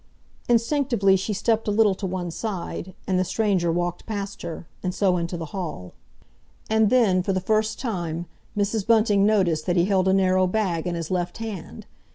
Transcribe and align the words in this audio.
Instinctively 0.49 1.15
she 1.15 1.31
stepped 1.31 1.67
a 1.67 1.71
little 1.71 1.93
to 1.93 2.07
one 2.07 2.31
side, 2.31 2.95
and 3.05 3.19
the 3.19 3.23
stranger 3.23 3.71
walked 3.71 4.07
past 4.07 4.41
her, 4.41 4.65
and 4.81 4.95
so 4.95 5.15
into 5.15 5.37
the 5.37 5.53
hall. 5.53 5.93
And 6.71 6.89
then, 6.89 7.21
for 7.21 7.33
the 7.33 7.39
first 7.39 7.79
time, 7.79 8.25
Mrs. 8.57 8.87
Bunting 8.87 9.27
noticed 9.27 9.67
that 9.67 9.75
he 9.77 9.85
held 9.85 10.07
a 10.07 10.13
narrow 10.15 10.47
bag 10.47 10.87
in 10.87 10.95
his 10.95 11.11
left 11.11 11.37
hand. 11.37 11.85